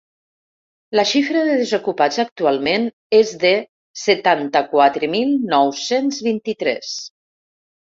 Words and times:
La 0.99 1.03
xifra 1.09 1.43
de 1.49 1.57
desocupats 1.59 2.17
actualment 2.25 2.89
és 3.21 3.37
de 3.45 3.53
setanta-quatre 4.07 5.15
mil 5.17 5.41
nou-cents 5.57 6.23
vint-i-tres. 6.33 7.01